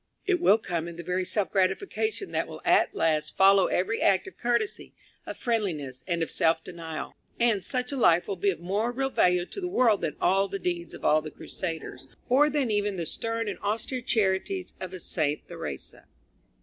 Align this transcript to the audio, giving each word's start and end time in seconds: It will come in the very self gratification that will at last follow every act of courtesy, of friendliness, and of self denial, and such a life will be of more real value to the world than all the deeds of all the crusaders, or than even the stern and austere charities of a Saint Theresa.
It 0.25 0.41
will 0.41 0.57
come 0.57 0.87
in 0.87 0.95
the 0.95 1.03
very 1.03 1.23
self 1.23 1.51
gratification 1.51 2.31
that 2.31 2.47
will 2.47 2.59
at 2.65 2.95
last 2.95 3.37
follow 3.37 3.67
every 3.67 4.01
act 4.01 4.27
of 4.27 4.35
courtesy, 4.35 4.93
of 5.27 5.37
friendliness, 5.37 6.03
and 6.07 6.23
of 6.23 6.31
self 6.31 6.63
denial, 6.63 7.13
and 7.39 7.63
such 7.63 7.91
a 7.91 7.95
life 7.95 8.27
will 8.27 8.35
be 8.35 8.49
of 8.49 8.59
more 8.59 8.91
real 8.91 9.11
value 9.11 9.45
to 9.45 9.61
the 9.61 9.67
world 9.67 10.01
than 10.01 10.15
all 10.19 10.47
the 10.47 10.57
deeds 10.57 10.95
of 10.95 11.05
all 11.05 11.21
the 11.21 11.29
crusaders, 11.29 12.07
or 12.29 12.49
than 12.49 12.71
even 12.71 12.97
the 12.97 13.05
stern 13.05 13.47
and 13.47 13.59
austere 13.59 14.01
charities 14.01 14.73
of 14.79 14.91
a 14.91 14.99
Saint 14.99 15.47
Theresa. 15.47 16.05